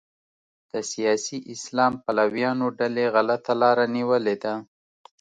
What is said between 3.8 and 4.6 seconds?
نیولې ده.